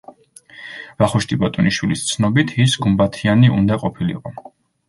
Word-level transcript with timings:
ვახუშტი 1.03 1.37
ბატონიშვილის 1.43 2.03
ცნობით 2.13 2.57
ის 2.65 2.75
გუმბათიანი 2.87 3.55
უნდა 3.59 3.81
ყოფილიყო. 3.85 4.35